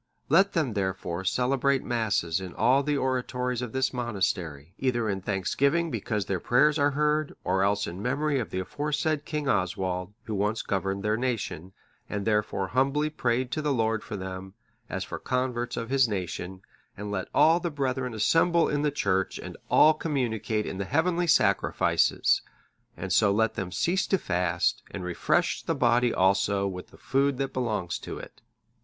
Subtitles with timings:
[0.29, 5.91] Let them, therefore, celebrate Masses in all the oratories of this monastery, either in thanksgiving
[5.91, 10.33] because their prayers are heard, or else in memory of the aforesaid King Oswald, who
[10.33, 11.71] once governed their nation,(630)
[12.09, 14.55] and therefore humbly prayed to the Lord for them,
[14.89, 16.63] as for converts of his nation;
[16.97, 21.27] and let all the brethren assemble in the church, and all communicate in the heavenly
[21.27, 22.41] Sacrifices,
[22.97, 27.37] and so let them cease to fast, and refresh the body also with the food
[27.37, 28.41] that belongs to it."